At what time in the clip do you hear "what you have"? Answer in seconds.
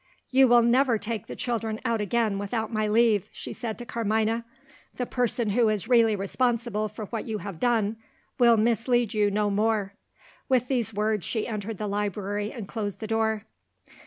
7.05-7.59